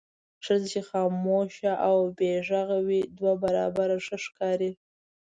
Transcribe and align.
ښځه 0.45 0.67
چې 0.73 0.81
خاموشه 0.89 1.71
او 1.87 1.97
بې 2.17 2.33
غږه 2.47 2.79
وي 2.87 3.01
دوه 3.17 3.33
برابره 3.43 3.97
ښه 4.05 4.17
ښکاري. 4.25 4.71